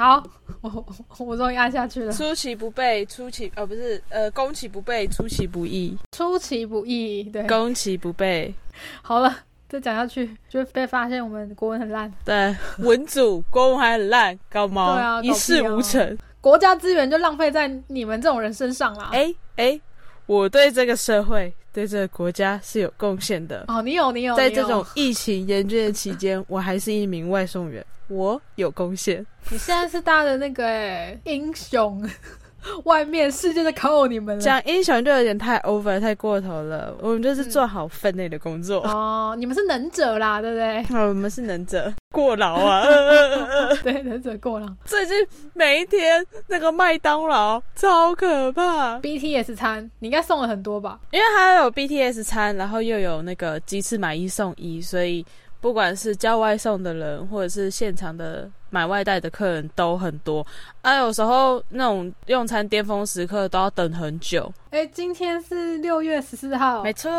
[0.00, 0.24] 好，
[0.62, 0.86] 我
[1.18, 2.10] 我终于按下去了。
[2.10, 8.54] 出其不备，出其呃不是呃攻其不备，出其不意，出其不意，对，攻其不备。
[9.02, 9.36] 好了，
[9.68, 16.16] 再讲下去就会被发现我们国文很烂，对，文组国文还很烂，搞毛，对啊一事无成。
[16.40, 19.10] 国家资源就浪费在你们这种人身上啦。
[19.12, 19.78] 哎哎，
[20.24, 23.66] 我对这个社会、对这个国家是有贡献的。
[23.68, 29.24] 哦，你有，你有在这种疫情严峻的期间，我还是一名外送员，我有贡献。
[29.50, 32.06] 你现在是大家的那个哎英雄，
[32.84, 34.42] 外面世界在靠你们了。
[34.42, 38.80] 讲英雄就有点太 over 太过头了，我们就是做好分内的工作。
[38.82, 40.78] 哦，你们是能者啦，对不对？
[40.98, 42.84] 啊，我们是能者 过劳啊！
[43.82, 44.66] 对，能者过劳。
[44.84, 45.16] 最近
[45.54, 50.98] 每一天那个麦当劳超可怕，BTS 餐你应该送了很多吧？
[51.12, 55.24] 因为它有 BTS 餐，然后又有那个鸡翅买一送一，所以
[55.60, 60.46] 不管是叫外送的人，或者是现场的买外带的客人都很多。
[60.82, 64.50] 啊，有时候那种用餐巅峰时刻都要等很久。
[64.70, 67.10] 哎，今天是六月十四号，没错，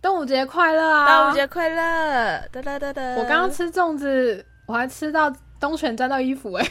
[0.00, 1.06] 端午节快乐啊！
[1.06, 2.48] 端午节快乐！
[2.52, 3.02] 哒哒哒哒。
[3.16, 6.66] 我刚刚吃粽子，我还吃到东泉沾到衣服、哎，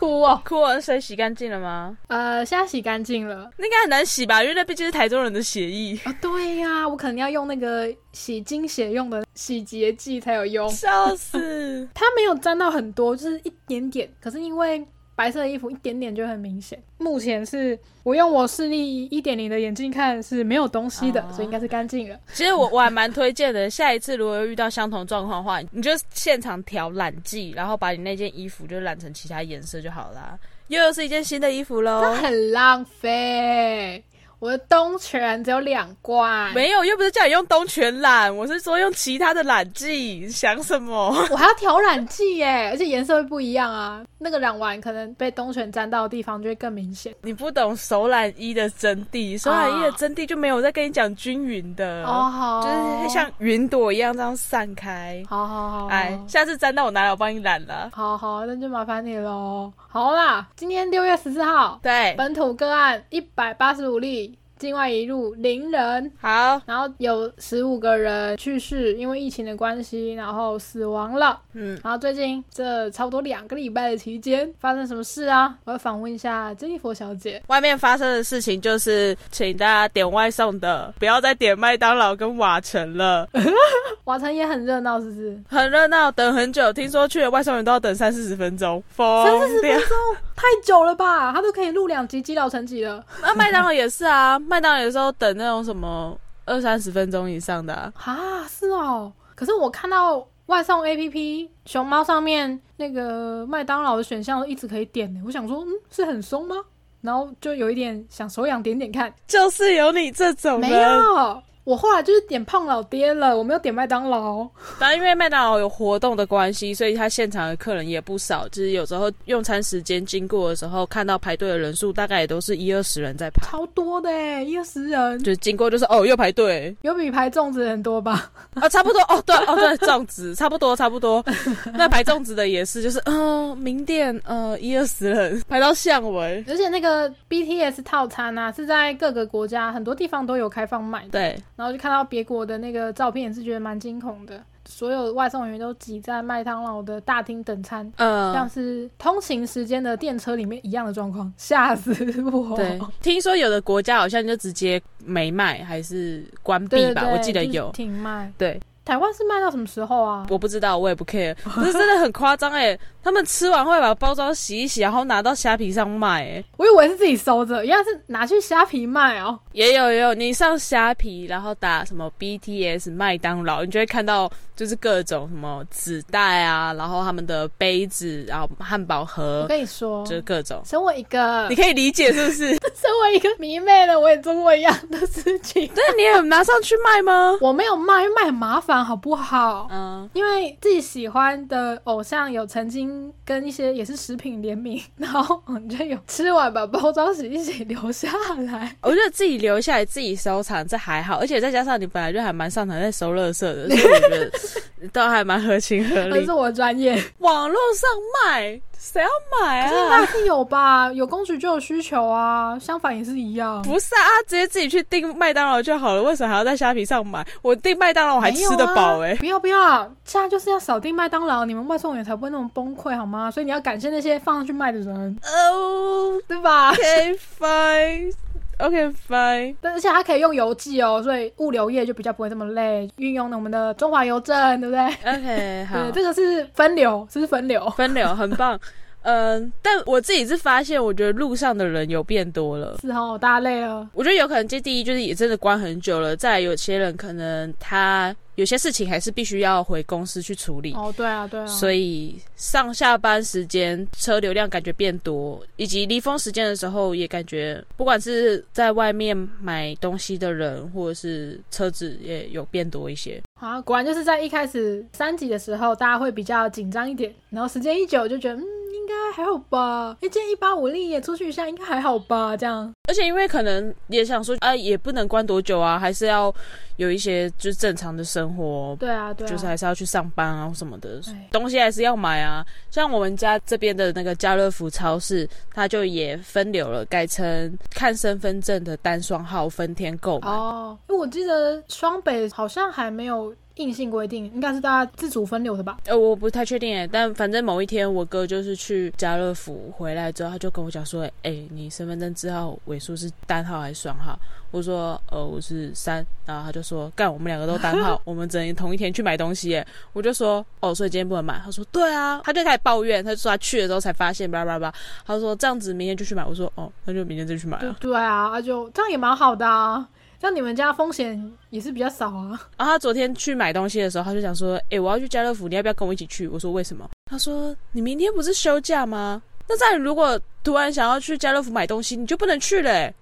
[0.00, 0.40] 哭哦。
[0.44, 1.96] 哭完水洗干净了吗？
[2.08, 3.50] 呃，现在洗干净了。
[3.58, 5.94] 那应该很难洗吧，因为那毕竟是台中人的血液。
[6.06, 10.66] 哦，对呀、我可能要用那个洗精血用的洗洁剂才有用。
[10.70, 11.86] 笑死！
[11.92, 14.10] 它没有沾到很多，就是一点点。
[14.20, 14.82] 可是因为
[15.20, 16.82] 白色的衣服一点点就很明显。
[16.96, 22.18] 目前是我用我视力一点零的眼镜看是没有东西的，哦所以应该是干净了。
[22.32, 30.38] 其实我我还蛮推荐的，下一次如果遇到相同状况的话，你就现场调染剂，然后把你那件衣服就染成其他颜色就好啦。
[30.68, 32.14] 又又是一件新的衣服这喽。
[32.14, 34.02] 很浪费。
[34.40, 40.20] 我的东泉只有两罐，没有，又不是叫你用东泉染，我是说用其他的染剂。
[40.24, 41.14] 你想什么？
[41.30, 44.02] 我还要调染剂耶，而且颜色会不一样啊。
[44.18, 47.14] 那个染完可能被东泉沾到的地方就会更明显。
[47.22, 52.68] 你不懂手染衣的真谛，手染衣的真谛就没有在跟你讲均匀的，哦，好，就
[53.02, 55.22] 是像云朵一样这样散开。
[55.28, 57.90] 好好好，哎，下次沾到我拿来，我帮你染了。
[57.92, 59.70] 好好，那就麻烦你喽。
[59.88, 64.29] 好啦，今天六月十四号，对，本土个案一百八十五例，
[64.60, 71.40] 境外一路零人，好，然后有十五个人去世，因为疫情的关系，然后死亡了。
[71.54, 75.56] 嗯，然后最近这差不多两个礼拜的期间，发生什么事啊？
[75.64, 77.42] 我要访问一下珍妮佛小姐。
[77.46, 83.26] 外面发生的事情就是，请大家点外送的不要再点麦当劳跟瓦城了，
[84.04, 85.42] 瓦城也很热闹，是不是？
[85.48, 89.80] 很热闹，等很久，听说去了外送员都要等三四十分钟，疯三四十分。
[89.80, 89.96] 钟
[90.36, 91.32] 太久了吧？
[91.34, 93.04] 他都可以录两集积劳成疾了。
[93.20, 99.12] 那麦当劳也是啊， 麦当劳有时候等那种什么二三十分钟以上的、啊，啊，是哦。
[99.36, 106.56] 可是我看到外送 APP 熊猫上面那个麦当劳的选项一直可以点呢，我想说，嗯，是很松吗？
[107.00, 110.68] 然后就有一点想手痒点点看，就是有你这种没。
[110.68, 111.42] 有。
[111.64, 114.48] 我后来就是点胖老爹了，我没有点麦当劳。
[114.78, 118.48] 但因为麦当劳有活动的关系，所以他现场的客人也不少。
[118.48, 123.46] 就是有时候用餐时间经过的时候，看到排队的人数大概也都是一二十人在排。
[123.46, 128.30] 超多的哎，一二十人，就经过就是哦，又排队有比排粽子人多吧？
[128.54, 131.24] 啊，差不多哦，对哦对，粽子差不多差不多。
[131.74, 136.44] 那排粽子的也是，就是嗯、呃，名店呃一二十人排到巷尾。
[136.48, 141.10] 而且那个 BTS 套餐啊，是在各个国家很多地方都有开放卖的。
[141.10, 144.42] 对，然后就看到别国的那个照片，也是觉得蛮惊恐的。
[144.64, 151.92] 所有外送员都挤在麦当劳的大厅等餐，像嗯、是通勤时间的电车里面一样的状况，吓死
[152.32, 152.56] 我！
[152.56, 157.06] 对，听说有的国家好像就直接没卖，还是关闭吧？
[157.12, 157.70] 我记得有。
[157.72, 158.32] 停卖。
[158.38, 160.26] 对，台湾是卖到什么时候啊？
[160.30, 161.34] 我不知道，我也不 care。
[161.42, 166.44] 可是真的很夸张哎，他们吃完会把包装洗一洗，然后拿到虾皮上卖哎。
[166.56, 169.38] 我以为是自己收着，原来是拿去虾皮卖哦。
[169.52, 180.60] 也有也有，你上虾皮，然后打什么 BTS 麦当劳，你就会看到就是各种什么纸袋啊，然后他们的杯子，然后汉堡盒我，跟你说，就是各种。
[180.64, 182.48] 身为一个你可以理解是不是？
[182.80, 185.66] 身为一个迷妹的，我也做过一样的事情。
[185.74, 187.36] 对，你也有拿上去卖吗？
[187.40, 189.68] 我没有卖，因为卖很麻烦，好不好？
[189.70, 192.89] 嗯，因为自己喜欢的偶像有曾经
[193.24, 198.74] 跟一些也是食品联名， 然后我们就有吃完把包装纸一起留下来。
[198.82, 204.30] 我觉得自己留下来自己收藏，这还好，而且再加上你本来就还蛮擅长在收垃圾的，所以我觉得
[204.92, 206.32] 都还蛮合情合理那是。
[206.32, 207.90] 我的专业，网络上
[208.24, 209.08] 卖谁要
[209.44, 210.06] 买可是那啊？
[210.06, 210.90] 是有吧？
[210.94, 213.60] 有供需就有需求啊，相反也是一样。
[213.60, 217.24] 不是啊，直接自己去订麦当劳就好了，为什么还要在虾皮上买？
[217.42, 223.30] 我订麦当劳我还吃得饱哎、不要不要，现在就是要少订麦当劳，你们外送员才不会那么崩溃好吗？
[223.30, 228.12] 所以你要感谢那些放上去卖的人，哦、对吧？o k fine。
[228.60, 237.68] OK fine，但而且它可以用邮寄哦，所以物流业就比较不会这么累，运用了我们的中华邮政，对不对？OK 好对，，这个是分流，这是分流。
[237.76, 238.58] 分流很棒。
[239.02, 242.76] 嗯、但我自己是发现，我觉得路上的人有变多了。
[242.82, 243.88] 是哦，大家累了。
[243.94, 246.14] 我觉得有可能，这第一就是也真的关很久了。
[246.14, 251.46] 再来，有些人可能他有些事情还是必须要回公司去处理，哦，对啊，对啊。
[251.46, 263.20] 所以上下班时间车流量感觉变多，以及离峰时间的时候也感觉，不管是在外面买东西的人，或者是车子也有变多一些。
[263.38, 269.96] 啊，果然就是在一开始三级的时候，大家会比较紧张一点，然后时间一久就觉得，嗯，应该还好吧。
[270.02, 272.36] 哎，今天一八五零也出去一下，应该还好吧？
[272.36, 276.34] 这样，而且因为可能也想说，啊，也不能关多久啊，还是要
[276.76, 282.44] 有一些就是正常的生活，对啊，对啊，就是还是要去上班啊什么的哎，东西还是要买啊。
[282.70, 290.28] 像我们家这边的那个家乐福超市，它就也分流了，改成看身份证的单双号分天购买。
[290.28, 295.76] 哦，因为我记得双北好像还没有硬性规定，应该是大家自主分流的吧？
[295.86, 304.18] 呃，我不太确定诶，但反正某一天我哥就是去家乐福回来之后，他就跟我讲说：“哎、你身份证字号尾数是单号还是双号？”
[304.50, 309.64] 我说：“呃，我是三。”然后他就说：“干，我们两个都单号， 我们只能同一天去买东西。”耶。
[309.92, 314.72] 我就说：“哦，所以今天不能买。”他说：“对啊。”他就开始抱怨，他就说他去了之后才发现，叭叭叭。
[315.06, 317.76] 他说：“这样子明天就去买。”我说：“哦，那就明天再去买对啊。
[317.80, 319.86] 对啊，啊就这样也蛮好的啊，
[320.20, 329.22] 像你们家风险也是比较少啊。”然后他昨天去买东西的时候，他就想说：“哎、我要去家乐福，你要不要跟我一起去？”我说：“为什么？”他说：“你明天不是休假吗？
[329.48, 332.92] 那在如果突然想要去家乐福买东西，你就不能去了、”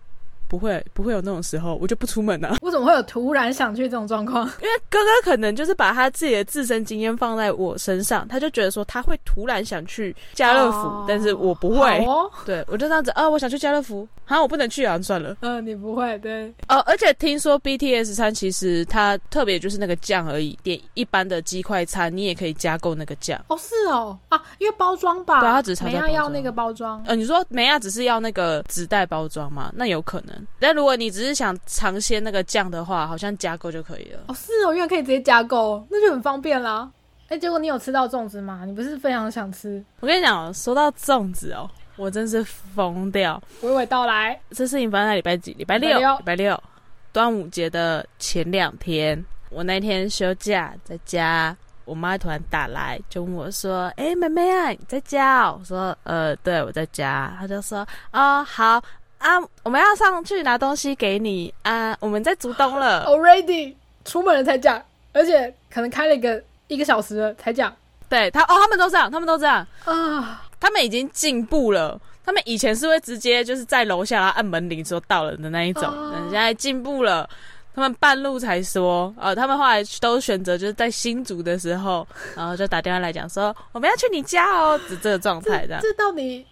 [0.48, 4.44] 不会，不会有那种时候，我就不出门了、我怎么会有突然想去这种状况？
[4.62, 12.04] 因为哥哥可能就是把他自己的自身经验放在我身上，他就觉得说他会突然想去家乐福，哦但是我不会。
[12.06, 15.36] 哦，对我就这样子啊，我想去家乐福，好，我不能去啊，算了。
[15.40, 23.38] 嗯、你不会，对，哦，而且听说 BTS 餐其实它特别就是那个酱而已，点一般的鸡块餐你也可以加购那个酱。
[23.48, 29.70] 哦，是哦，啊，因为包装吧，对啊它只是差每在包装样要那个包装，呃，你说梅亚只是要那个纸袋包装吗？
[29.74, 30.37] 那有可能。
[30.58, 34.20] 但如果你只是想尝鲜那个酱的话，好像加购就可以了。
[34.28, 36.90] 哦，是哦，原来可以直接加购，那就很方便啦。
[37.28, 38.64] 哎，结果你有吃到粽子吗？
[38.64, 39.84] 你不是非常想吃？
[40.00, 43.42] 我跟你讲哦，说到粽子哦，我真是疯掉。
[43.62, 45.52] 娓娓道来，这事情发生在礼拜几？
[45.54, 45.98] 礼拜六。
[45.98, 46.60] 礼拜六
[47.12, 51.56] 端午节的前两天，我那天休假在家。
[51.84, 57.78] 我妈突然打来，就问我说：“哎、妹妹啊，你在家哦？”我说：“呃，对，我在家。”她就说
[58.12, 58.78] ：“哦，好
[59.18, 63.04] 啊，我们要上去拿东西给你啊，我们在竹东了。
[63.06, 63.74] already
[64.04, 64.82] 出门了才讲，
[65.12, 67.74] 而且可能开了一个一个小时了才讲
[68.08, 70.44] 对他哦，他们都这样，他们都这样，啊。
[70.60, 72.00] 他们已经进步了。
[72.24, 77.28] 他们以前是会直接就是在楼下然后按门铃说到了的那一种，哦但现在进步了。
[77.74, 82.04] 他们半路才说，呃，他们后来都选择就是在新竹的时候，
[82.34, 85.80] 然后就打电话来讲说我们要去你家哦，只这个状态这样。
[85.80, 86.44] 这到底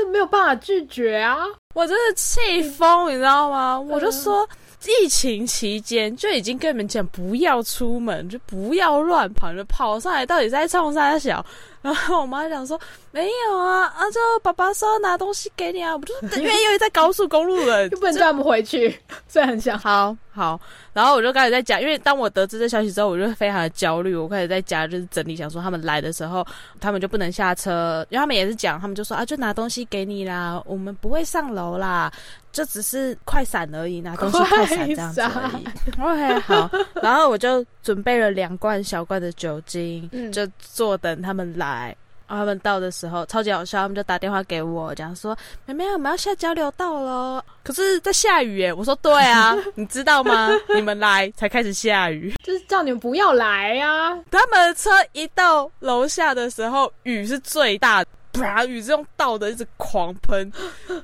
[0.00, 1.36] 这没有办法拒绝啊！
[1.74, 3.78] 我真的气疯，你知道吗？
[3.78, 4.48] 我就说，
[5.02, 11.44] 疫情期间就已经跟你们讲不要出门，就不要乱跑，就跑上来到底在冲啥小？
[11.82, 12.78] 然后我妈讲说
[13.10, 19.78] 没有啊，啊，就爸爸说拿东西给你啊，我就说 因为因为在高速公路了，又不能叫他们回去，虽然很想。
[19.78, 20.60] 好好，
[20.92, 24.14] 然后我就开始在家，因为当我得知这消息之后，我就非常的焦虑。
[24.14, 26.46] 我开始在家就是整理，想说他们来的时候，
[26.80, 32.12] 他们就不能下车，因为他们也是讲，他们就说啊，就拿东西给你啦，我们不会上楼啦，
[32.52, 35.64] 就只是快闪而已，拿东西快闪这样子而已。
[36.00, 36.70] OK，好，
[37.02, 41.96] 然后我就准备了两罐小罐的酒精，嗯就坐等他们来。
[42.30, 50.48] 然后他们到的时候超级好笑，他们就打电话给我，讲说：“妹妹，我们要下交流道了， 可是在下雨耶。”我说：“对啊， 你知道吗？
[50.72, 52.32] 你们来才开始下雨。
[52.46, 54.16] 就是叫你们不要来啊！
[54.30, 58.64] 他们的车一到楼下的时候，雨是最大的。”啪！
[58.64, 60.52] 雨是用倒的，一直狂喷，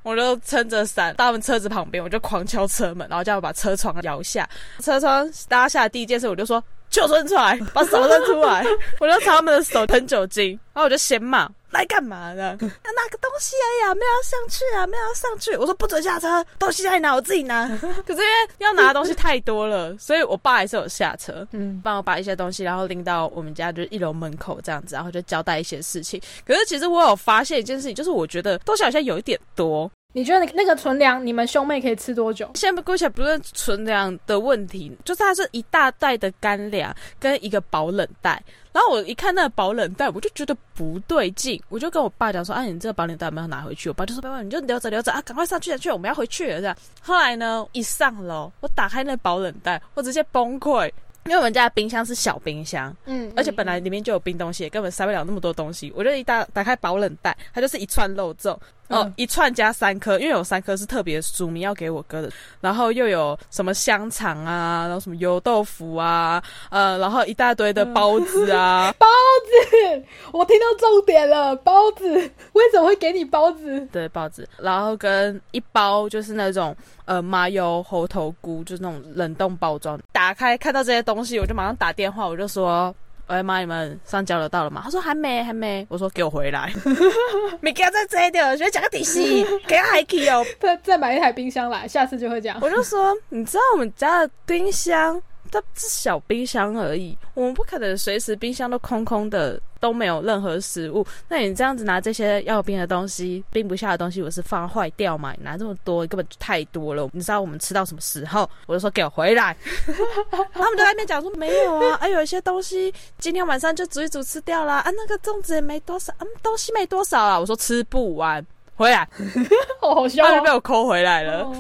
[0.05, 4.49] 我就撑着伞到他们车子旁边，我就狂敲车门，然后叫我把车窗摇下。
[4.79, 6.63] 车窗拉下的第一件事，我就说
[6.97, 8.65] ：“救生出来，把手伸出来。
[8.99, 12.43] ”我就朝他们的手喷酒精，然后我就先骂：“那来干嘛的？
[12.43, 15.55] 要拿个东西而已啊，没有要上去啊，没有要上去。
[15.57, 17.15] 我说不准下车，东西在哪？
[17.15, 17.69] 我自己拿。
[18.07, 26.19] 可是因为要拿的东西太多了，所以我爸还是有下车，嗯，帮我把一些东西，然后拎到我们家就是一楼门口这样子，然后就交代一些事情。
[26.47, 29.91] 可是其实我有发现一件事情，就是我觉得东西好像有一点多。
[30.17, 32.51] 你觉得那个存粮，你们兄妹可以吃多久？
[32.55, 38.43] 先不姑且不论存粮的问题，就是它是一大袋的干粮跟一个保冷袋。
[38.73, 46.75] 然后我一看那个保冷袋，我就觉得不对劲，我就跟我爸讲说：“啊，你这个保冷袋有没有拿回去？”我爸就说：“爸爸，你就留着留着啊，赶快上去去，我们要回去了。”这样。
[47.03, 50.91] 后来呢，一上楼，我打开那保冷袋，我直接崩溃。
[51.27, 55.93] 因为我们家的冰箱是小冰箱，嗯，而且本来里面就有冰东西，根本塞不了那么多东西。
[55.97, 58.57] 我就一打打开保冷袋，它就是一串肉粽，
[58.89, 62.31] 哦，一串加三颗，因为有三颗是特别署名要给我哥的。
[62.61, 69.07] 然后又有什么香肠啊，然后什么油豆腐啊，呃，然后一大堆的包子啊， 包
[69.45, 70.03] 子，
[70.33, 72.09] 我听到重点了，包子，
[72.53, 73.81] 为什么会给你包子？
[73.93, 76.77] 对，包子，然后跟一包就是那种。
[77.07, 82.93] 呃，麻油猴头菇就是那种冷冻包装，打开看到这些东西，我就马上打电话，我就说
[83.29, 86.73] ：“喂妈，你们上交流到了吗？”他说：“还没，还没。”我说：“给我回来，
[87.61, 90.45] 没给他再摘掉，先讲个底细， 给他还可以哦。
[90.61, 101.07] 再再买一台冰箱来，下次就会这样。”我就说：“你知道我们家的冰箱？”它是小冰箱而已，我们不可能随时冰箱都空空的，都没有任何食物。
[101.29, 105.33] 那你这样子拿这些要冰的东西，冰不下的东西，我是放坏掉嘛？
[105.33, 107.09] 你拿这么多，根本就太多了。
[107.13, 108.49] 你知道我们吃到什么时候？
[108.67, 109.57] 我就说给我回来。
[110.53, 114.79] 他们就在那边讲说没有啊，啊有一些东西今天晚上就煮一煮吃掉啦。
[114.79, 117.39] 啊那个粽子也没多少，嗯东西没多少啊。
[117.39, 118.45] 我说吃不完，
[118.77, 119.09] 回来，
[119.81, 121.51] 好笑，就被我抠回来了。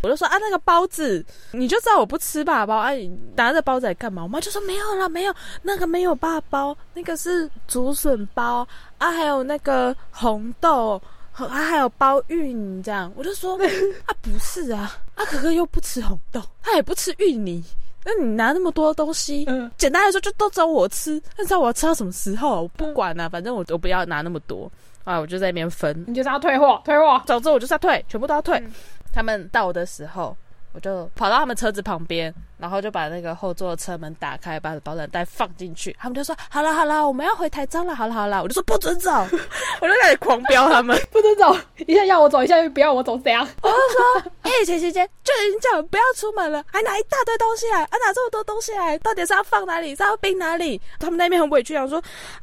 [0.00, 4.22] 我就说啊，那个包子，你就知道我不吃爸包，哎，拿着包子来干嘛？
[4.22, 8.66] 我妈就说没有了，没有，那个没有爸包，那个是竹笋包
[8.98, 13.12] 啊，还有那个红豆，啊，还有包芋泥这样。
[13.16, 13.58] 我就说
[14.06, 17.64] 啊，不是啊，啊，可可又不吃红豆，他也不吃芋泥，
[18.04, 19.44] 那你拿那么多东西，
[19.76, 22.62] 简单来说就都找我吃，那知道我要吃到什么时候？
[22.62, 24.70] 我不管了，反正我我不要拿那么多
[25.08, 26.04] 啊，我就在那边分。
[26.06, 28.62] 你就是要退货，退货，总之我就是要退，全部都要退。
[29.10, 30.36] 他们到的时候，
[30.72, 32.32] 我就跑到他们车子旁边。
[32.58, 35.96] 然后就把那个后座车门打开，把保暖袋放进去。
[35.98, 37.94] 他们就说：“好了好了，我们要回台中了。
[37.94, 39.10] 好了好了。”我就说：“不准走！”
[39.80, 41.56] 我就开始狂飙他们， 不准走！
[41.86, 43.46] 一下要我走，一下又不要我走，怎样？
[43.62, 49.94] 我就说：“哎，姐姐姐，就已经叫不要出门了，还拿一大堆东西来，啊，拿这么多东西来，到底是要放哪里？
[49.94, 52.02] 是要冰哪里？”他们那边很委屈，讲说：“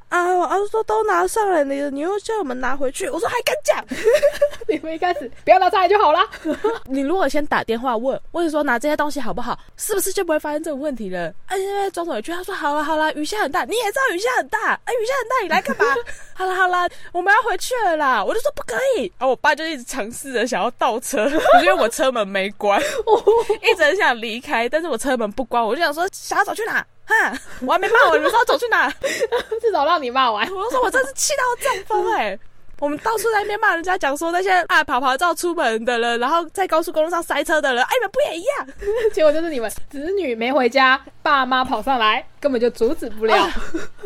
[0.10, 3.86] 啊，我儿子说都拿上来了，你又叫我们拿回去。”我说：“还敢讲？
[4.68, 6.20] 你们一开始不要拿上来就好了。
[6.86, 9.60] 你如果先打电话问，问说拿这些东西好不好？
[9.78, 15.96] 是不是就不会发生这种？”问题了，哎，现在装委屈，他说好了好了，雨下很大，你也知道雨下很大，哎，雨下很大，你来干嘛？
[16.36, 21.28] 好了好了，我们要回去了啦，我就说不可以，然后我爸就一直尝试着想要倒车，
[21.64, 22.80] 因为我车门没关，
[23.62, 26.86] 一直很想离开，但是我车门不关，我就想说想要走去哪？
[27.06, 28.92] 哈，我还没骂完，你说要走去哪？
[29.62, 32.38] 至少让你骂完，我就说我真是气到中风哎。
[32.80, 38.68] 我们到处在那边骂人家，讲说那些啊跑跑照出门的人，然后在高速公路上塞车的人，哎，你们不也一样？
[39.14, 43.50] 结果就是你们子女没回家，爸妈跑上来，根本就阻止不了，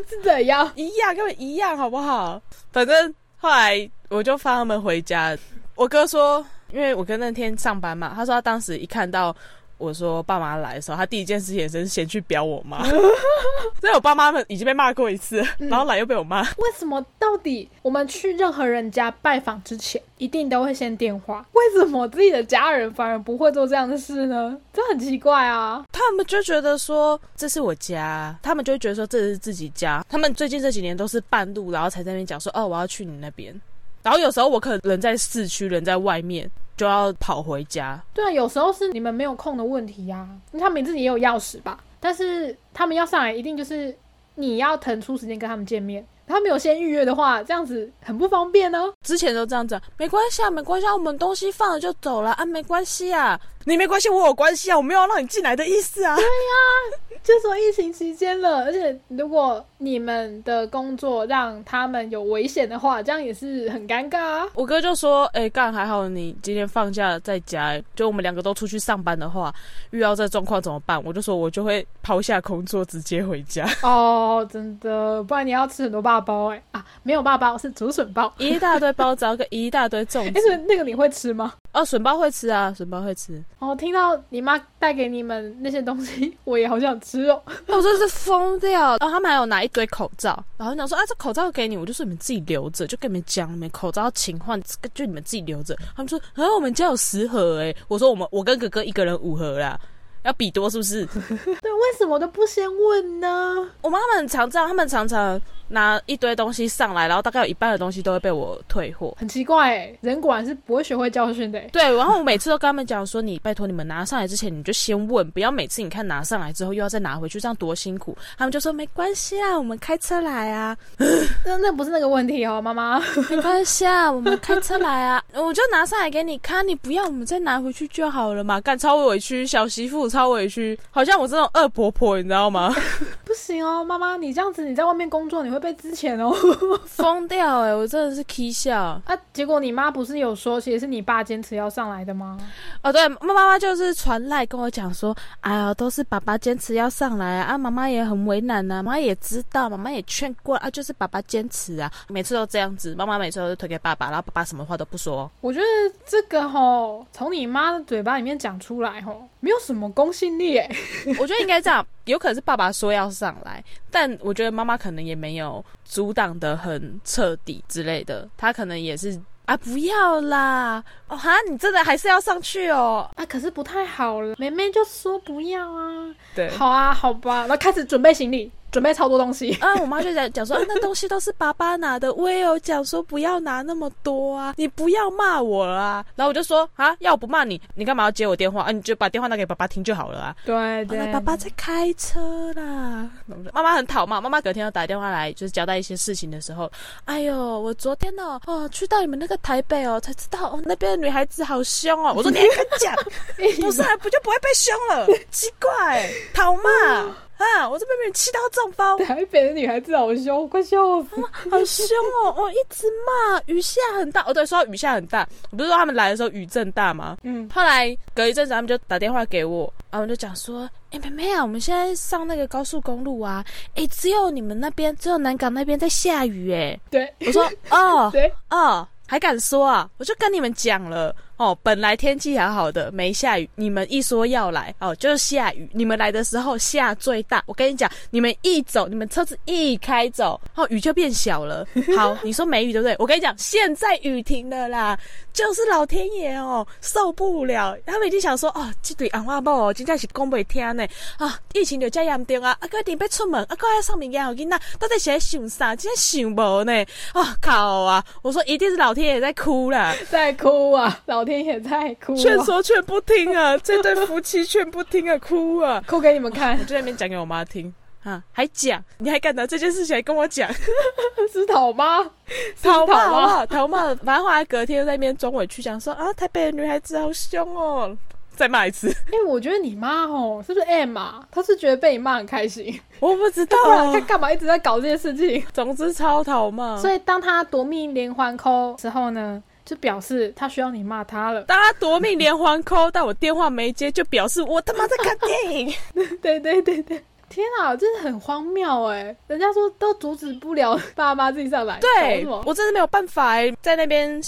[0.08, 0.72] 是怎样？
[0.76, 2.42] 一样，根本一样，好不好？
[2.72, 5.38] 反正后来我就放他们回家。
[5.76, 9.36] 我哥说，因为我哥那天上班嘛，他说他当时一看到。
[9.80, 12.84] 我说爸妈来的时候，他第一件事情是先去表我妈，
[13.82, 16.42] 所以我爸妈们已经被骂过一次，然后来又被我骂。
[16.42, 17.04] 为什么？
[17.18, 21.46] 到底我们去任何人家拜访之前，一定都会先电话？
[21.54, 24.58] 为什么自己的家人反而不会做这样的事呢？
[24.74, 25.86] 这很奇怪啊！
[25.92, 30.04] 他们就觉得说这是我家，他们就会觉得说这是自己家。
[30.10, 33.54] 他们最近这几年都是半路，然后才在那边讲说哦，我要去你那边。
[34.02, 36.50] 然后有时候我可能人在市区，人在外面。
[36.80, 38.02] 就要跑回家。
[38.14, 40.26] 对啊，有时候是你们没有空的问题呀。
[40.58, 41.78] 他们自己也有钥匙吧？
[42.00, 43.94] 但是他们要上来，一定就是
[44.36, 46.06] 你要腾出时间跟他们见面。
[46.26, 48.86] 他们有先预约的话，这样子很不方便呢。
[49.02, 56.16] 之前都这样子，没关系啊，没关系啊，我们东西放了就走了啊，没关系啊，你没关系，我有关系啊，我没有让你进来的意思啊。
[56.16, 64.48] 对呀，就说疫情期间了，而且如果你们的工作让他们有危险的话，这样也是很尴尬啊。
[64.54, 69.54] 我哥就说，哎，干还好你今天放假在家，就我们两个都出去上班的话，
[69.92, 71.02] 遇到这状况怎么办？
[71.04, 73.68] 我就说我就会抛下工作直接回家。
[73.84, 76.20] 哦，真的，不然你要吃很多爸。
[76.20, 80.58] 包哎啊，没有爸包是竹笋包，一大堆包子，个一大堆粽子。
[80.68, 81.54] 那个你会吃吗？
[81.72, 83.42] 哦，笋包会吃啊，笋包会吃。
[83.60, 87.42] 哦，听到你妈带给你们那些东西， 我也好想吃哦。
[87.68, 88.98] 我真是疯掉。
[88.98, 94.62] 然后他们还有拿一堆口罩，然后讲说啊，这口罩给你，我就说你们自己留着，就跟你们讲，你们口罩勤换，
[94.94, 95.76] 就你们自己留着。
[95.96, 99.80] 他们说啊，我们家有十盒哎，我说我们我跟哥哥一个人五盒啦。
[100.24, 101.06] 要比多是不是？
[101.62, 103.56] 对，为什么都不先问呢？
[103.82, 105.40] 我妈妈很常这样，他们常常。
[105.70, 111.60] 拿一堆东西上来，然后大概有一半的东西都会被我退货，很奇怪哎，人果然是不会学会教训的。
[111.72, 118.18] 对，然后我每次都跟他们讲说，你拜托你们拿上来之前你就先问，不要每次你看拿上来之后又要再拿回去，这样多辛苦。
[118.38, 120.76] 他们就说没关系啊，我们开车来啊。
[121.46, 123.00] 那那不是那个问题哦，妈妈，
[123.30, 128.60] 没关系啊，我们开车来啊，我就拿上来给你看，你不要我们再拿回去就好了嘛。
[128.62, 132.74] 干超委屈，小媳妇超委屈，好像我这种恶婆婆，你知道吗？
[133.26, 136.34] 不行哦，妈妈，你这样子你在外面工作你会被之前哦。
[136.86, 137.74] 疯掉哎！
[137.74, 139.02] 我真的是 k 笑啊！
[139.34, 142.38] 结果你妈不是有说，其实是你爸坚持要上来的吗？
[142.84, 147.58] 哦，对，妈妈妈就是传来跟我讲说，哎呀，都是爸爸坚持要上来啊！
[147.58, 155.30] 妈妈也很为难呐，妈妈也知道，妈妈也劝过啊，就是爸爸坚持啊，每次都这样子，妈妈每次都是推给爸爸，然后爸爸什么话都不说。
[155.42, 155.66] 我觉得
[156.06, 160.70] 这个吼，从你妈的嘴巴里面讲出来吼，没有什么公信力诶。
[161.20, 166.30] 我觉得应该这样，有可能是爸爸说要上来，但我觉得妈妈可能也没有阻挡。
[166.40, 178.52] 的很彻底之类的，她可能也是啊，不要啦，哦哈，你真的还是要上去哦，啊，可是不太好了，妹妹就说不要啊，对，好啊，好吧，那开始准备行李。
[178.72, 179.74] 准备超多东西啊！
[179.82, 186.06] 我妈就讲讲说，那东西都是爸爸拿的，我也有讲说不要拿那么多啊，你不要骂我啊。
[186.16, 188.72] 然后我就说啊，要我不骂你，你干嘛要接我电话啊？
[188.72, 190.36] 你就把电话拿给爸爸听就好了啊。
[190.46, 193.10] 对对，爸爸在开车啦。
[193.52, 196.72] 妈妈很讨骂，妈妈隔天要打电话来，就是交代一些事情的时候，
[197.06, 202.14] 哎呦，我昨天呢，哦，去到你们那个台北哦，才知道哦，那边的女孩子好凶哦。
[202.18, 202.96] 我说你还敢讲？
[203.62, 205.08] 不是，不就不会被凶了？
[205.32, 207.16] 奇怪，讨骂。
[207.40, 207.70] 啊！
[207.70, 208.98] 我这边被人气到中包。
[208.98, 211.16] 台北的女孩子好凶，快笑死！
[211.50, 211.88] 好凶
[212.26, 212.36] 哦！
[212.38, 214.22] 我，一直骂，雨下很大。
[214.28, 217.16] 哦，对，说到雨下很大，我不是说他们来的时候雨正大吗？
[217.24, 217.50] 嗯。
[217.50, 223.42] 后来隔一阵子，他们就打电话给我，然后就讲说：“哎，妹妹啊，我们现在上那个高速公路啊，
[223.76, 229.90] 哎，只有你们那边，只有南港那边在下雨。”哎，对，我说：“哦，对，哦，还敢说啊？
[229.98, 233.50] 我就跟你们讲了。”哦，本来天气好好的，没下雨。
[233.56, 235.70] 你们一说要来，哦，就是下雨。
[235.74, 237.42] 你们来的时候下最大。
[237.46, 241.66] 我跟你讲，你们一走，你们车子一开走，哦，雨就变小了。
[241.96, 242.94] 好，你说没雨对不对？
[243.00, 245.00] 我跟你讲，现在雨停了啦，
[245.32, 247.78] 就是老天爷哦，受不了。
[247.86, 250.86] 他们已经想说，哦，这对安话某真正是讲不听呢。
[251.18, 255.74] 啊，疫情就这严重啊，啊，哥定要出门，啊，哥要上面好囡仔，到底是在想啥？
[255.74, 256.74] 真想无呢？
[257.14, 258.04] 啊，靠啊！
[258.24, 261.29] 我说一定是老天爷在哭了，在哭啊，老。
[261.30, 263.56] 天也在哭，劝说劝不听啊！
[263.64, 266.54] 这对夫妻劝不听啊，哭啊，哭给你们看。
[266.54, 270.50] 我就在那边讲给我妈听啊，还讲，你还敢拿这件事情来跟我讲？
[271.32, 272.10] 是讨吗？
[272.62, 273.46] 讨吗？
[273.46, 273.96] 讨吗？
[274.04, 277.96] 反正后来隔天在那边装委屈，讲说啊，台北的女孩子好凶哦，
[278.36, 278.88] 再骂一次。
[279.12, 281.22] 因为我觉得你妈哦，是不是 M 啊？
[281.32, 285.44] 她是觉得被你骂很开心，我不知道，啊她干嘛一直在搞这些事情？
[285.54, 286.78] 总之超讨骂。
[286.78, 289.44] 所以当她夺命连环扣之后呢？
[289.70, 291.44] 就表示他需要你骂他了。
[291.44, 295.72] 当他夺命连环 call，，但我电话没接，就表示我他妈在看电影。
[296.24, 299.16] 对对对对，天啊，真的很荒谬哎！
[299.28, 304.20] 人家说都阻止不了爸妈自己上来，对我真的没有办法哎，在那边。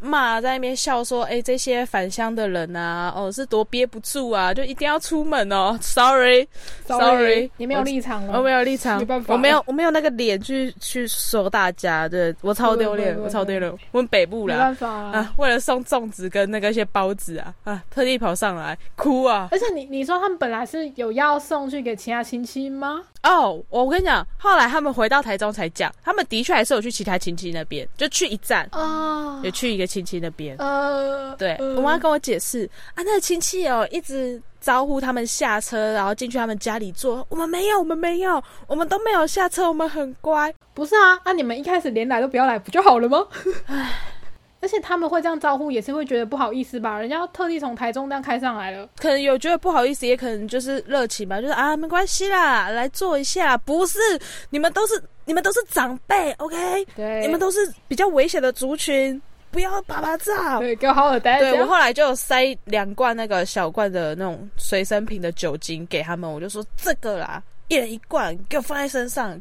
[0.00, 5.78] 骂在那边笑说：“哎，这些返乡的人啊，哦，是多憋不住啊，就一定要出门哦。
[5.80, 13.72] Sorry，Sorry，你没有立场我没有立场，没办法，我没有，我没有那个脸去去说大家，对我超丢脸，我超丢脸。
[13.92, 19.48] 我们北部啦，没办法啊，为了送粽子跟那个一些包子啊，啊，特地跑上来哭啊。
[19.50, 23.02] 而且你你说他们本来是有要送去给其他亲戚吗？
[23.24, 29.88] 哦，我跟你讲，后来他们回到台中才讲，他们的确还是有去其他亲戚那边，就去一站哦，有去一个。
[29.88, 37.26] 亲戚那边，呃，对我妈跟我解释啊，那个亲戚哦，一直招呼他们下车，然后进去他们家里坐。
[37.30, 40.54] 我们没有，我们没有，我们都没有下车，我们很乖。
[40.74, 43.26] 不是啊，那你们一开始连来都不要来，不就好了吗？
[43.66, 43.90] 唉，
[44.60, 46.98] 而且他们会这样招呼，也是会觉得不好意思吧？
[46.98, 53.56] 人家特地从台中这样开上来了，可能有觉得不好意思，也可能就是热情吧，就是啊，没关系啦，来坐一下。
[53.58, 53.98] 不是，
[54.50, 56.84] 你们都是你们都是长辈，OK？
[56.96, 59.20] 对，你们都是比较危险的族群。
[59.50, 61.38] 不要啪啪照，对，给我好好待。
[61.40, 69.40] 对我后来就塞两罐那个小罐的那种随身瓶的酒精给他们，我就说这个啦，一人一罐，给我放在身上，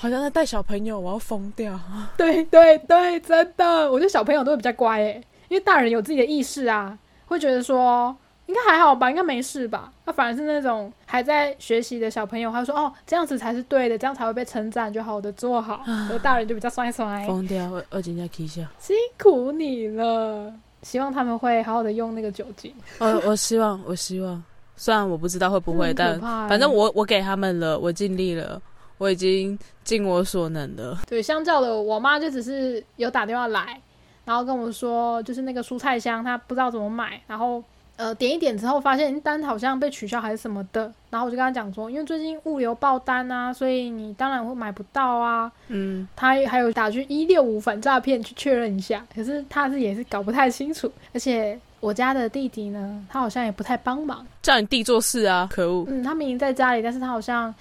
[0.00, 1.78] 好像在带小朋友，我要疯掉。
[2.16, 5.22] 对对对，真的，我觉得小朋友都会比较乖诶。
[5.48, 9.92] 因为大人有自己的意识啊，会觉得说应该还好吧，应该没事吧。
[10.06, 15.82] 那反而是那种还在学习的小朋友，他说哦，这样子才是对的，这样才会被称赞，就好好的做好。
[16.10, 20.50] 而大人就比较酸酸，疯掉，二二姐在哭笑，辛苦你了。
[20.82, 22.74] 希望他们会好好的用那个酒精。
[23.00, 24.42] 我我希望，我希望，
[24.76, 28.62] 虽然我不知道会不会，但欸反正我我给他们了，我尽力了，
[29.00, 30.98] 我已经尽我所能了。
[31.08, 33.80] 对，相较的，我妈就只是有打电话来，
[34.26, 37.64] 然后跟我说，就是那个蔬菜箱她不知道怎么买，然后
[37.96, 45.50] 呃点一点之后发现单好像被取消还是什么的，然后我就跟她讲说，因为最近物流爆单啊，所以你当然会买不到啊。
[45.68, 54.26] 嗯，她还有打去一六五反诈骗去确认一下，可是她是也是搞不太清楚，而且我家的弟弟呢，他好像也不太帮忙。
[54.42, 55.86] 叫你弟做事啊，可恶！
[55.88, 57.54] 嗯，他明明在家里，但是他好像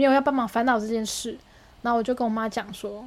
[0.00, 1.36] 没有要帮忙烦恼这件事。
[1.82, 3.04] 然后我就跟我妈讲说，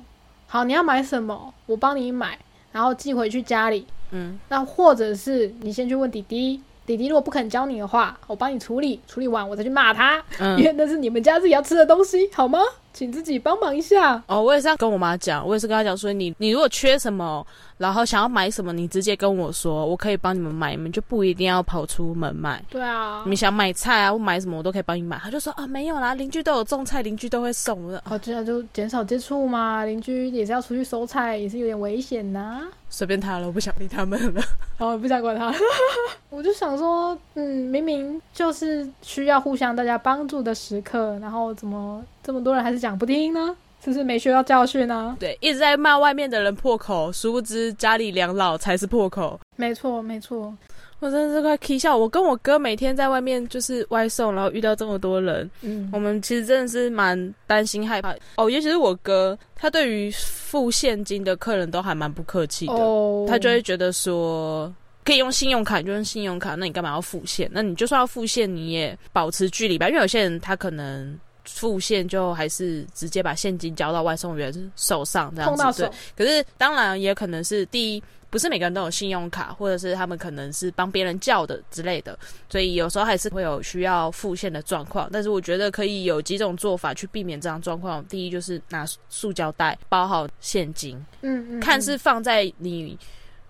[0.47, 2.37] 好，你要买什么，我帮你买，
[2.71, 3.85] 然后寄回去家里。
[4.11, 12.59] 嗯，那或者是你先去问弟弟，弟弟如果不肯教你的话，我帮你处理，处理完我再去骂他，嗯 因为那是你们家自己要吃的东西，好吗？
[12.93, 14.21] 请自己帮忙一下。
[14.27, 17.45] 哦，我也是要跟我妈讲，我也是跟她讲说，你你如果缺什么，
[17.77, 22.63] 然后想要买什么，你直接跟我说，我可以帮你们买，你们就不一定要跑出门买。
[22.69, 25.17] 对啊你，们想买菜啊，或买什么，我都可以帮你买。
[25.17, 27.91] 他就说啊，没有啦，邻居都有种菜，邻居都会送。
[28.05, 34.41] 哦，这样就减少接触嘛，邻居也是要出去收菜，也是有点危险呐、随便他了，我不想理他们了。
[34.77, 35.53] 哦，不想管他，
[36.29, 43.55] 我就想说，嗯，明明就是需要互相大家帮助的时刻，然后怎么这么多人还是讲不听呢？
[43.83, 45.17] 是不是没学到教训呢？
[45.19, 49.37] 对，一直在骂外面的人破口，殊不知家里两老才是破口。
[49.57, 50.55] 没错，没错，
[50.99, 51.97] 我真的是快气笑。
[51.97, 58.49] 我跟我哥每天在外面就是外送，然后遇到这么多人，嗯我，们其实真的是蛮担心害怕哦。
[58.49, 64.73] 尤其是我哥，他对于付现金的客人都还蛮不客气的，哦，他就会觉得说。
[65.05, 66.55] 可以用信用卡，你就用信用卡。
[66.55, 67.49] 那你干嘛要付现？
[67.51, 69.89] 那你就算要付现，你也保持距离吧。
[69.89, 75.89] 因为有些人他可能付现就还是直接把现金交到外送员手上这样子。
[76.15, 82.17] 可是当然也可能是第一，不是每个人都有信用卡，或者是他们可能是帮别人叫的之类的，
[82.49, 85.09] 所以有时候还是会有需要付现的状况。
[85.11, 88.03] 但是我觉得可以有几种做法去避免这样状况。
[88.05, 92.97] 第一就是拿塑胶袋包好现金，嗯嗯，看是放在你。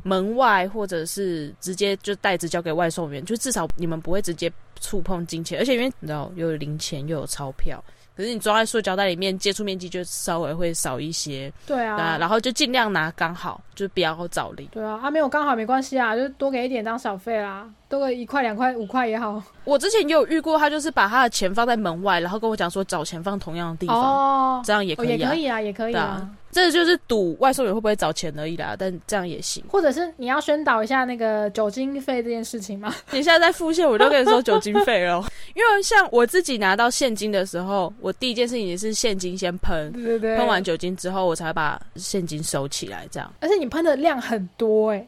[0.04, 7.84] 门外，或者是直接就袋子交给外送员，就至少你们不会直接触碰金钱，而且因为你知道又有零钱又有钞票，
[8.16, 11.52] 可是你装在塑胶袋里面，接触面积就稍微会少一些。
[11.66, 14.68] 对啊，啊，然后就尽量拿刚好，就不要找零。
[14.68, 19.40] 对啊，啊没有刚好没关系啊，就多给一点当小费啦，多个一块两块五块也好。
[19.66, 25.16] 我之前也有遇过，他就是把他的钱放在门外，然后跟我讲说找钱放同样的地方，哦，这样也哦可以啊。
[25.16, 26.28] 也可以啊，也可以啊。
[26.52, 29.64] 这就是赌外送员会不会找钱而已啦，但这样也行。
[29.70, 32.94] 或者是你要宣导一下那个酒精费这件事情吗？
[33.12, 35.24] 你现在在付现，我就跟你说酒精费了，
[35.56, 45.08] 因为像我自己拿到现金的时候，我第一件事情也是现金先喷，对对对，喷完酒精之后，我才把现金收起来，这样而且你喷的量很多哎、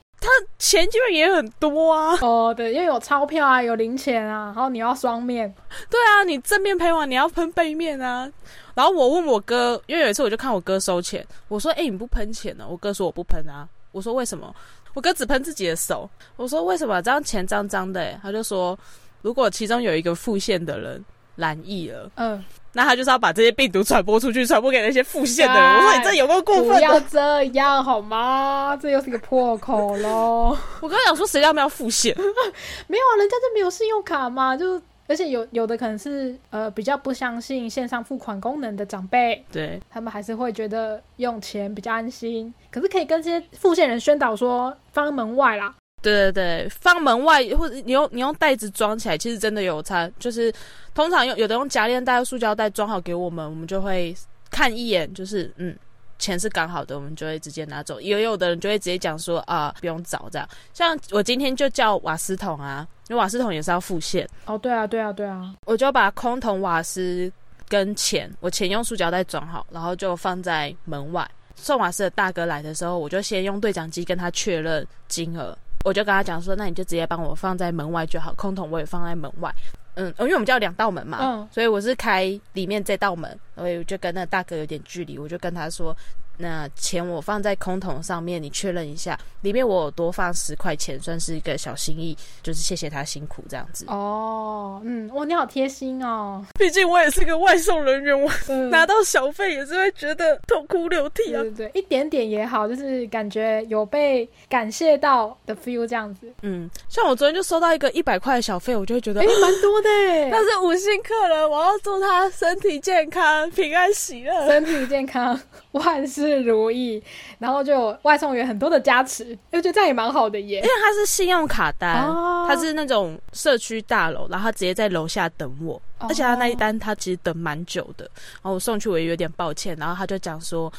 [0.58, 2.18] 钱基本也很多啊。
[2.22, 5.54] 哦，对，因为有钞票啊，有零钱啊，然后你要双面，
[5.90, 8.32] 对啊，你正面喷完，你要喷背面啊。
[8.74, 14.54] 然后我问我哥，因为有一次我就看我哥收钱，我说：“哎、你不喷钱呢？”我哥说：“我不喷啊。”我说：“为什么？”
[14.94, 16.10] 我哥只喷自己的手。
[16.36, 17.02] 我说：“为什么？
[17.02, 18.78] 这样钱脏脏的、欸？”他就说
[19.22, 21.04] ：“如果其中有一个付现的人
[21.36, 22.44] 染疫了，嗯，
[22.74, 28.78] 那他就是要把这些病毒传播出去，传播给那些付现的人。”哎我说：“你这有够过分不要的这样好吗？
[28.82, 30.58] 这又是一个破口喽。
[30.82, 32.16] ”我刚想说，谁要不要付现？
[32.88, 42.54] 没有啊，人家这没有信用卡嘛，就而且有有的可能是呃比较不相信线上付款功能的长辈，对，他们还是会觉得用钱比较安心。
[42.72, 45.76] 可是可以跟这些付现人宣导说，放门外啦。
[46.14, 50.10] 对对对，放门外或者你用你用袋子装起来，其实真的有差。
[50.20, 50.54] 就是
[50.94, 54.16] 通常用有的用夹链袋、塑胶袋装好给我们，我们就会
[54.52, 55.76] 看一眼，就是嗯，
[56.20, 58.00] 钱是刚好的，我们就会直接拿走。
[58.00, 60.48] 也有的人就会直接讲说啊，不用找这样。
[60.74, 67.32] 像我今天就叫瓦斯桶啊，因为瓦斯桶也是要付现，哦，对啊，对啊，对啊，我就把空桶瓦斯
[67.68, 71.28] 跟钱，我钱用塑胶袋装好，然后就放在门外。
[71.58, 79.54] 送瓦斯的大哥来的时候，我就先用对讲机跟他确认金额，我就跟他讲说，那你就直接帮我放在门外就好，空桶我也放在门外。
[79.94, 85.96] 嗯，因为我们家有两道门嘛，嗯所以我是开里面这道门，所以我就跟那大哥有点距离，我就跟他说，
[86.38, 93.86] 那钱我放在空桶上面，你确认一下，里面我有多放十块钱，算是一个小心意，就是谢谢他辛苦这样子。
[93.88, 96.44] 哦，嗯，哇，你好贴心哦。
[96.58, 101.52] 毕竟我也是个外送人员，我嗯拿到小费也是会觉得痛哭流涕啊对。
[101.52, 106.34] 对对，一点点也好，就是感觉有被感谢到的 feel 这样子。
[106.42, 109.26] 嗯，像我昨天就收到一个一百块的小费，我就会觉得哎、。
[109.26, 114.48] 蛮多的 耶他是五星客人，我要祝他身体健康、平安喜乐。
[114.48, 115.40] 身体健康，
[115.74, 117.02] 万事如意，
[117.40, 120.64] 然后就有外送员很多的加持，我觉得这样也蛮好的耶因。
[120.64, 128.06] 为他是信用卡单，哦他是那种社区大楼，然后他直接在楼下等我，哦而且他那一单他其实等蛮久的，
[128.42, 130.72] 然后我送去我也有点抱歉，然后他就讲说，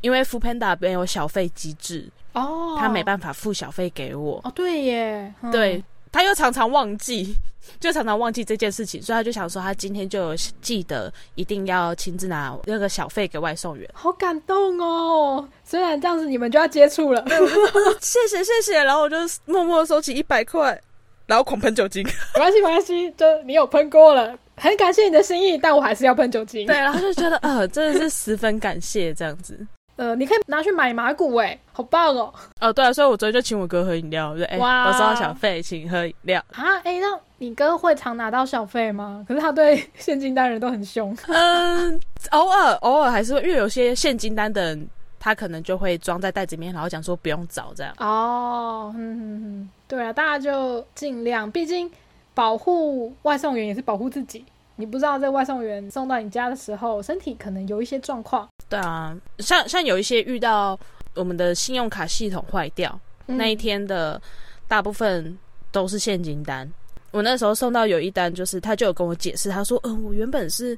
[0.00, 5.82] 因为 f o o Panda 没有小费机制，哦，他没办法付小费给我，哦，对耶，嗯对，
[6.12, 7.34] 他又常常忘记，
[7.78, 13.88] 就常常忘记这件事情，所以他就想说，他今天就有记得一定要亲自拿那个小费给外送员。
[13.92, 15.48] 好感动哦。
[15.64, 17.24] 虽然这样子你们就要接触了，
[18.00, 20.80] 谢谢谢谢，然后我就默默收起一百块，
[21.26, 22.04] 然后狂喷酒精。
[22.34, 26.66] 没关系没关系，就你有喷过了，很感谢你的心意，但我还是要喷酒精。
[26.66, 29.66] 对，然后就觉得呃，真的是十分感谢这样子。
[29.96, 32.32] 呃，你可以拿去买马骨，哎，好棒哦。
[32.60, 36.42] 哦，对啊，所以我昨天就请我哥喝饮料，我就哎，哇我收到小费，请喝饮料。
[36.52, 39.24] 啊，哎、那你哥会常拿到小费吗？
[39.26, 41.16] 可是他对现金单人都很凶。
[41.28, 47.94] 嗯，偶尔偶尔还是会，因为有些现金单的人，他可能就会装在袋子里面，然后讲说不用找这样。
[47.98, 51.90] 哦，嗯嗯嗯，对啊，大家就尽量，毕竟
[52.34, 54.44] 保护外送员也是保护自己。
[54.78, 58.46] 你不知道在外送员送到你家的时候，身体可能有一些状况。
[58.68, 60.78] 对啊，像像有一些遇到
[61.14, 64.20] 我们的信用卡系统坏掉，嗯那一天的
[64.66, 65.38] 大部分
[65.70, 66.70] 都是现金单。
[67.12, 70.76] 我那时候送到有一单，就是他就有跟我解释，他说：“嗯、我原本是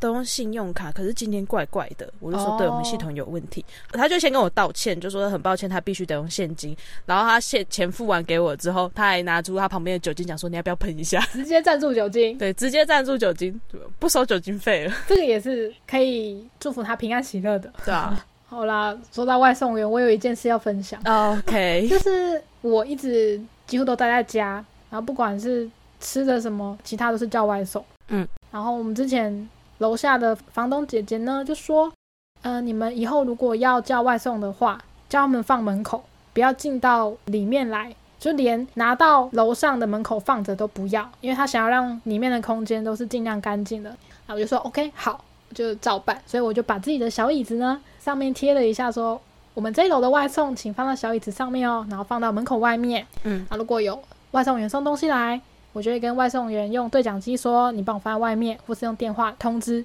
[0.00, 3.64] 都用信用卡，可是今天怪怪的。”我就说：“哦对我们系统有问题。
[3.92, 6.76] 他就先跟我道歉，就说很抱歉，他必须得用现金。
[7.06, 13.60] 然后他现钱付完给我之后，他还拿出他旁边的酒精，讲说：“你要不要喷一下直接赞助酒？”精，对，直接赞助酒精，
[13.98, 14.94] 不收酒精费了。
[15.06, 17.72] 这个也是可以祝福他平安喜乐的。
[17.84, 21.00] 对啊 好啦，说到外送员，我有一件事要分享。
[21.04, 24.54] ，OK， 就是我一直几乎都待在家，
[24.90, 27.84] 然后不管是吃的什么，其他都是叫外送。
[28.08, 29.48] 嗯，然后我们之前
[29.80, 31.92] 楼下的房东姐姐呢就说，
[32.40, 43.90] 呃，你们以后如果要叫外送的话，叫他们放门口，不要进到里面来，就连拿到楼上的门口放着都不要，因为他想要让里面的空间都是尽量干净的。
[44.26, 49.20] 然后我就说 OK 好，就照办，所以我就把自己的小椅子呢上面贴了一下说。
[49.52, 53.04] 我们这一楼的外送，请放到小椅子上面哦，然后放到门口外面。
[53.24, 55.38] 嗯，啊，如果有外送员送东西来，
[55.72, 59.84] 我就会跟外送员用对讲机说，你帮我放在外面，或是用电话通知。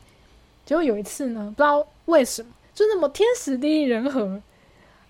[0.65, 4.41] 结果有一次呢，不知道为什么，就那么天时地利人和，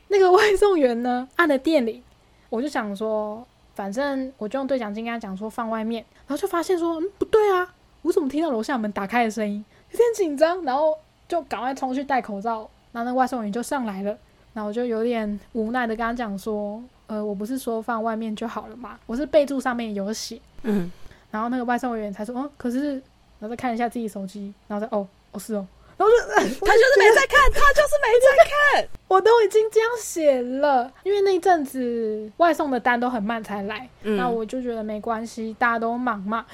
[0.10, 2.04] 那个外送员呢按了电铃，
[2.50, 10.94] 我就想说，反正我就用对讲机跟他讲说放外面，然后就发现说，嗯，不对啊，我怎么听到楼下门打开的声音，有点紧张，然后
[11.28, 14.18] 就赶快冲去戴口罩，然后那外送员就上来了。
[14.54, 20.40] 然后我就有点无奈的跟他讲说，呃，我不是说放外面就好了嘛，我是备注上面有写。
[20.66, 20.92] 嗯，
[21.32, 22.94] 然后那个外送员才说，哦，可是，
[23.40, 25.66] 然后再看一下自己手机，然后再哦，哦是哦，
[25.98, 28.44] 然后就他就是没在看，他就是没在
[28.82, 28.88] 看。
[29.08, 36.46] 我都已经这样写了，因为那一阵子外送的单都很慢才来，嗯那我就觉得没关系，大家都忙嘛。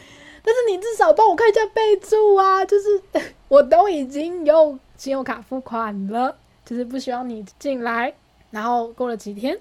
[0.43, 3.01] 但是你至少帮我看一下备注啊，就是
[3.47, 8.13] 我都已经用信用卡付款了，就是不希望你进来。
[8.49, 9.57] 然后过了几天，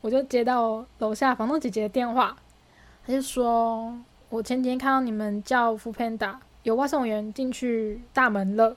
[0.00, 2.36] 我就接到楼下房东姐姐的电话，
[3.06, 3.96] 她就说
[4.28, 8.76] 我前几天看到你们叫 o o Panda 有外送员进去大门了，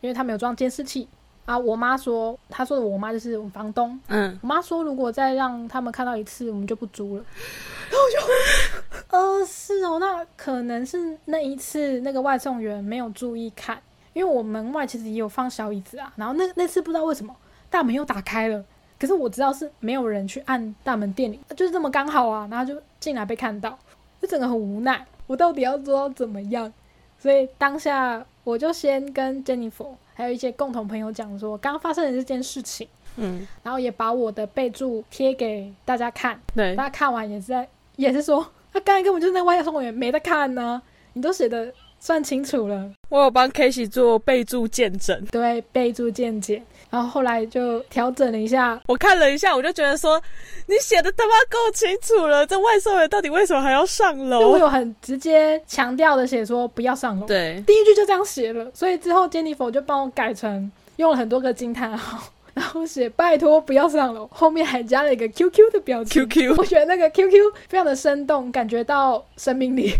[0.00, 1.06] 因为他没有装监视器
[1.44, 1.56] 啊。
[1.56, 7.24] 我妈说，她说的我妈就是我们房东，嗯，我妈说，如果再让他们看到一次，我们就不租了。
[7.88, 13.80] 然后我就，呃，是哦，那可能是那一次那个外送员没有注意看，
[14.14, 16.12] 因为我门外其实也有放小椅子啊。
[16.16, 17.32] 然后那那次不知道为什么
[17.70, 18.64] 大门又打开了，
[19.04, 23.78] 可是我知道是没有人去按大门电铃，就是这么刚好啊，然后就进来被看到，
[24.18, 26.72] 就整个很无奈，我到底要做到怎么样？
[27.18, 32.88] 所以当下我就先跟 Jennifer 还有一些共同朋友讲说，刚刚发生的这件事情。
[33.16, 45.24] 嗯，然后也把我的备注贴给大家看，对大，家看完也是在也是说，他刚才根本就是那外送员没得看呢、你都写的算清楚了，我有帮 k a s e y 做备注见证。
[45.26, 46.60] 对，备注见解，
[46.94, 50.22] 然后后来就调整了一下，我看了一下，我就觉得说，
[50.66, 54.56] 你写的他妈够清楚了，这外送员到底为什么还要上就我？
[54.56, 62.22] 有很直接强调的写说不要上楼，对，第一句就这样写了，所以之后 Jennifer 就帮我改成用了很多个惊叹号，
[62.54, 66.26] 然后写拜托不要上楼，后面还加了一个 QQ 的表情。
[66.26, 67.32] QQ 我觉得那个 QQ
[67.68, 69.92] 非常的生动，感觉到生命力。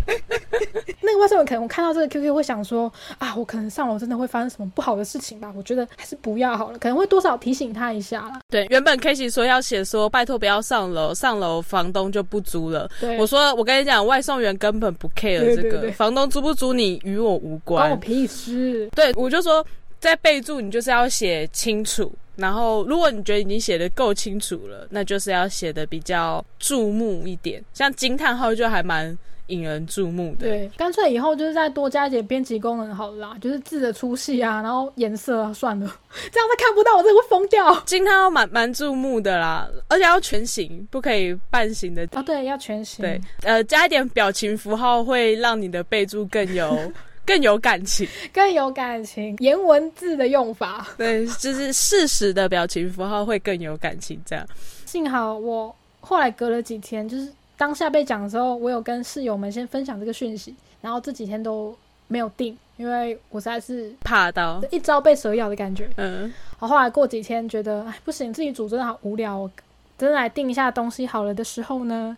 [1.01, 5.53] 那个外送员可能我看到这个 QQ 会想说啊，我可能上楼真的会发生什么不好的事情吧？
[5.55, 8.39] 我觉得还是不要好了，可能会多少提醒他一下啦。
[8.49, 12.89] 对，原本 k a s e y 说要写说拜托不要上楼，上楼房东就不租了。
[12.99, 17.89] 对，我说我跟你讲，外送员根本不 care 这个，对对对房东租不租你与我无关。
[17.89, 18.89] 关我屁事。
[18.95, 19.65] 对，我就说
[19.99, 29.17] 在备注你就是要写清楚，然后如果你觉得已经写的够清楚了，那就是要写的比较注目一点，像惊叹号就还蛮
[29.47, 30.47] 引人注目的。
[30.47, 35.85] 对，干脆以后就是再多加一点编辑功能好了啦，就是字的粗细啊，然后颜色啊，算了，
[36.31, 37.79] 这样他看不到，我真的会疯掉。
[37.81, 42.07] 惊叹号蛮蛮注目的啦，而且要全形，不可以半形的。
[42.13, 43.03] 哦，对，要全形。
[43.03, 46.91] 对，呃，加一点表情符号会让你的备注更有
[47.25, 48.07] 更有感情。
[48.31, 50.87] 更有感情，颜文字的用法。
[50.97, 54.21] 对，就是适时的表情符号会更有感情。
[54.25, 54.47] 这样，
[54.85, 61.75] 幸好我后来隔了几天，就是当下被讲的时候，我有跟室友们先分享这个讯息，然后这几天都
[62.07, 65.89] 没有定，因为我实在是怕到，一朝被蛇咬的感觉。
[65.97, 69.49] 嗯，好，后来过几天觉得，哎，不行，自己煮真的好无聊，我
[69.97, 72.15] 真的来定一下东西好了的时候呢，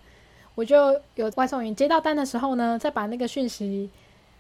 [0.56, 3.90] 我就有外送员接到单的时候呢，再把那个讯息。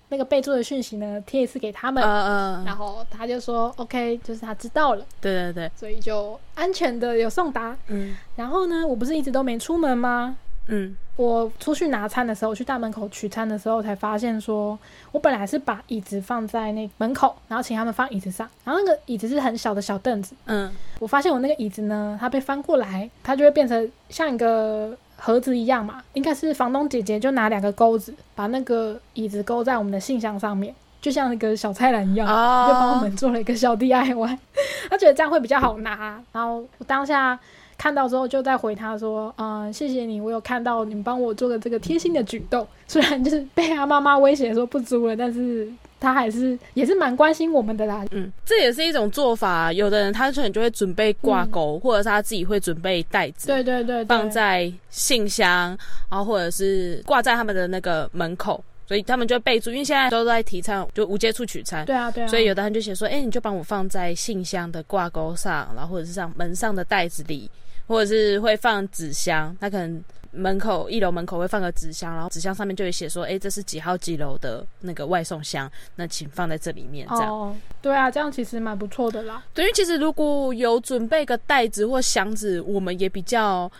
[0.10, 7.76] 那个备注的讯息呢，贴一次给他们，呃然后他就说 OK，就是他知道了，对对对，所以就安全的有送达。
[7.88, 8.16] 嗯。
[8.36, 10.38] 然后呢，我不是一直都没出门吗？
[10.68, 10.96] 嗯。
[11.18, 14.78] 我出去拿餐的时候，去大门口取餐的时候，才发现说，
[15.12, 20.72] 我本来是把椅子放在那门口，然后请他们放椅子上，然后那个椅子是很小的小凳子，嗯。
[21.00, 34.38] 我发现我那个椅子呢，它被翻过来，它就会变成像一个盒子一样嘛，应该是房东姐姐就拿两个钩子把那个椅子勾在我们的信箱上面，就像那个小菜篮一样，哦就帮我们做了一个小 DIY。
[34.90, 37.38] 她觉得这样会比较好拿，然后我当下
[37.78, 45.68] 看到之后就在回她说，嗯，谢谢你，我有看到你们帮我做的这个贴心的举动，虽然就是被她妈妈威胁说不租了，但是
[46.00, 48.06] 他还是也是蛮关心我们的啦。
[48.12, 49.74] 嗯，这也是一种做法。
[49.74, 55.78] 有的人他可能就会准备挂钩，或者是他自己会准备袋子，对对对对，放在信箱，
[56.10, 61.86] 然后或者是挂在他们的那个门口，所以他们就会备注，因为现在都在提倡就无接触取餐。
[61.86, 67.50] 对啊对啊，所以有的人就写说，哎、你就帮我放在信箱的挂钩上，然后或者是上门上的袋子里，
[67.88, 77.32] 或者是会放纸箱，他可能门口一楼门口会放个纸箱，然后纸箱上面就会写说，哎、这是几号几楼的那个外送箱，那请放在这里面，这样。
[77.32, 79.44] 哦，对啊，这样其实蛮不错的啦。
[79.54, 83.72] 对，因为其实如果有准备个袋子或箱子，我们也比较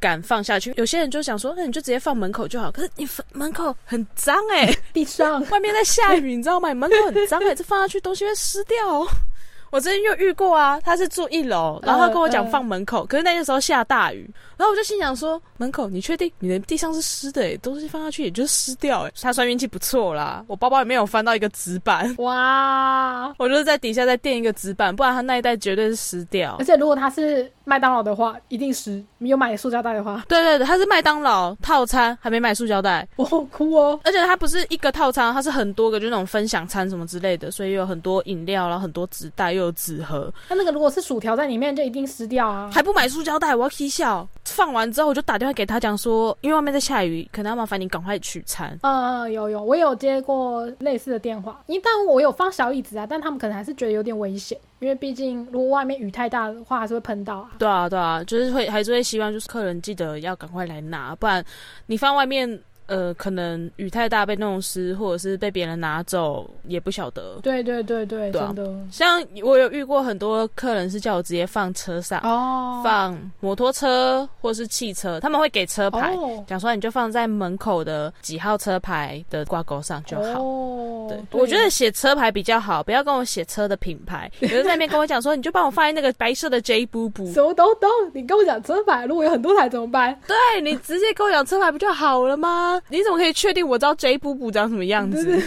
[0.00, 0.72] 敢放下去。
[0.76, 6.68] 有些人就想说，那你就直接放门口就好，可是你门口很脏哎、 地上外面在下雨，你知道吗？
[6.68, 9.06] 你门口很脏哎、这放下去东西会湿掉哦。
[9.72, 17.56] 我之前又遇过啊，他是住一楼，然后他跟我讲放门口，可是那个时候下大雨，然后我就心想说，门口你确定你的地上是湿的、欸？
[17.56, 23.34] 东西放下去也就是湿掉哎、他算运气不错啦，我包包里面有翻到一个纸板，哇！
[23.38, 26.64] 我就是在底下再垫一个纸板，不然他那一袋绝对是湿掉而。
[26.66, 34.00] 且如果他是麦当劳的话，一定是你有买塑胶袋的话，对对对，它是麦当劳套餐，还没买塑胶袋，我好哭哦。
[34.04, 42.70] 而且它不是一个套餐，它是很多个，就那种分享餐什么之类的，所以有很多饮料，然后很多纸袋，又有纸盒，它那个如果是薯条在里面，就一定湿掉啊。
[42.72, 44.26] 还不买塑胶袋，我要踢笑。
[44.44, 48.76] 放完之后，我就打电话给他讲说，因为外面在下雨，可能要麻烦你赶快取餐。
[48.82, 57.50] 嗯，有有，我有接过类似的电话，因为但我有放小椅子啊，但他们可能还是觉得有点危险，因为毕竟如果外面雨太大的话，还是会喷到啊。
[57.56, 61.42] 对啊，对啊，就是会还是会希望就是客人记得要赶快来拿，不然
[61.86, 62.60] 你放外面，
[62.92, 67.38] 呃，可能雨太大被弄湿，或者是被别人拿走，也不晓得。
[67.42, 80.42] 对对对对，对啊真的像我有遇过很多客人是叫我直接放车上，哦，放摩托车或是汽车，他们会给车牌，哦讲说你就放在门口的几号车牌的挂钩上就好。
[80.42, 84.30] 哦，对，我觉得写车牌比较好，不要跟我写车的品牌。
[84.40, 87.32] 有人在那边跟我讲说，你就帮我放在那个白色的 J 布布。
[87.32, 87.88] 什么都懂。
[88.12, 90.14] 你跟我讲车牌，如果有很多台怎么办？
[90.26, 92.81] 对你直接跟我讲车牌不就好了吗？
[92.88, 95.42] 你怎么可以确定我知道 J 布布长什么样子？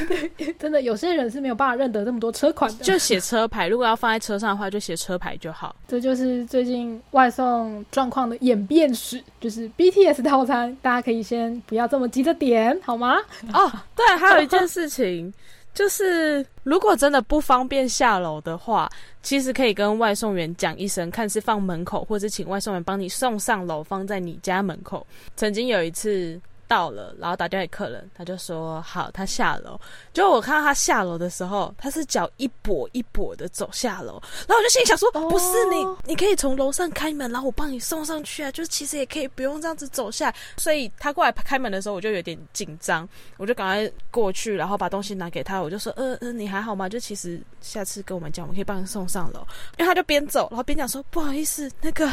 [0.58, 2.84] 真的，有些人是没有办法认得这么多车款的。
[2.86, 5.76] 就写车牌，如果要放在车上的话，就写车牌就好。
[5.88, 13.18] 这就是最近外送状况的演变史，就是 BTS 套餐，大家可以先不要这么急着点，好吗？
[13.54, 15.32] 哦，对，还有一件事情，
[15.74, 18.90] 就是如果真的不方便下楼的话，
[19.22, 25.06] 其实可以跟外送员讲一声，看是放门口，或者请外送员帮你送上楼，放在你家门口。
[25.36, 29.80] 曾经有一次到了，然后打电话给客人，他就说好，他下楼。
[30.14, 40.34] 结果我看到他下楼的时候，他是脚一跛一跛的走下楼，然后我就心里想说，不是你，你可以从楼上开门，然后我帮你送上去啊，就是其实也可以不用这样子走下。
[40.58, 46.90] 所以他过来开门的时候，我就有点紧张，我就赶快过去，然后把东西拿给他，我就说，呃呃，你还好吗？
[46.90, 49.46] 就其实下次跟我们讲，我们可以帮你送上楼。
[49.78, 52.12] 因为他就边走，然后边讲说，不好意思，那个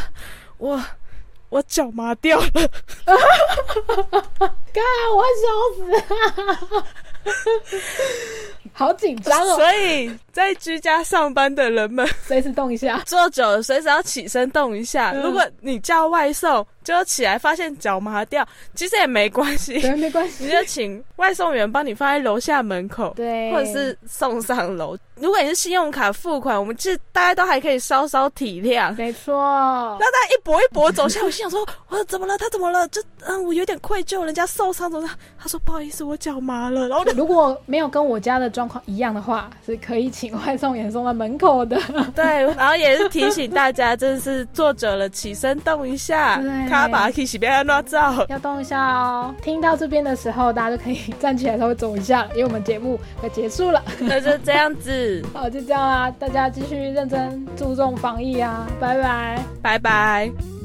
[0.58, 0.82] 我。
[1.52, 2.46] 我脚麻掉了，
[4.72, 4.82] 干，
[5.14, 5.44] 我笑
[5.76, 6.82] 死，
[8.72, 9.56] 好紧张哦。
[9.56, 15.12] 所以在居家上班的人们，随时动一下，坐久了随时要起身动一下。
[15.12, 24.96] 如果你叫外送，就起来发现脚麻掉，其实也没关系， 对，没关系，你就请外送员帮你放在楼下门口，对，或者是送上楼。
[25.16, 28.92] 如果你是信用卡付款，我们其实大家都还可以稍稍体谅。
[28.96, 29.32] 没错。
[30.00, 32.36] 那他一跛一跛走下，我心想说：我说怎么了？
[32.38, 32.88] 他怎么了？
[32.88, 35.08] 就嗯，我有点愧疚，人家受伤怎么？
[35.38, 36.88] 他说不好意思，我脚麻了。
[36.88, 41.78] 然后如果没有跟我家的状况一样的话，是可以请外送员送到门口的。
[42.14, 49.34] 对，然后也是提醒大家，真的是坐久了起身动一下，卡把可以洗边乱照，要动一下哦。
[49.42, 53.82] 听到这边的时候，大家就可以站起来稍微走一下，因为我们节目快结束了。
[53.98, 55.24] 那就这样子。
[55.34, 60.61] 好，就这样啦，大家继续认真注重防疫啊，拜拜，拜拜。